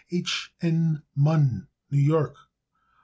H. 0.09 0.51
N. 0.63 1.03
Munn, 1.15 1.67
New 1.91 2.01
York. 2.01 2.35